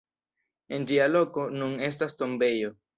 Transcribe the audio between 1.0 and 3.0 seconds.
loko nun estas tombejo.